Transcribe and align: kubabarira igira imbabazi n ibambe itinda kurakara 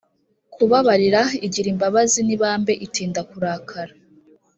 kubabarira 0.53 1.21
igira 1.45 1.67
imbabazi 1.73 2.19
n 2.27 2.29
ibambe 2.35 2.73
itinda 2.85 3.21
kurakara 3.29 3.93